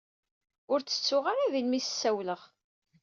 Ur 0.71 0.79
tt-tuɣ 0.81 1.25
ara 1.31 1.51
din 1.53 1.67
mi 1.69 1.79
s-ssawleɣ. 1.81 2.41